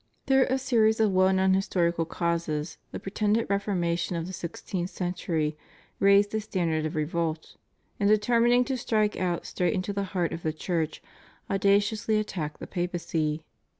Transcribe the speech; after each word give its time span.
Through 0.25 0.47
a 0.49 0.57
series 0.57 0.99
of 0.99 1.11
well 1.11 1.31
known 1.31 1.53
historical 1.53 2.05
causes, 2.05 2.79
the 2.91 2.99
pretended 2.99 3.45
Reformation 3.51 4.15
of 4.15 4.25
the 4.25 4.33
sixteenth 4.33 4.89
century 4.89 5.55
raised 5.99 6.31
the 6.31 6.41
standard 6.41 6.87
of 6.87 6.95
revolt; 6.95 7.55
and, 7.99 8.09
determining 8.09 8.65
to 8.65 8.77
strike 8.77 9.15
out 9.17 9.45
straight 9.45 9.75
into 9.75 9.93
the 9.93 10.05
heart 10.05 10.33
of 10.33 10.41
the 10.41 10.53
Church, 10.53 11.03
audaciously 11.51 12.17
attacked 12.17 12.59
the 12.59 12.65
Papacy. 12.65 13.45